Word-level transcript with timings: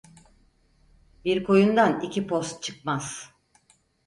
Bir 1.25 1.43
koyundan 1.43 2.01
iki 2.01 2.27
post 2.27 2.63
çıkmaz. 2.63 3.29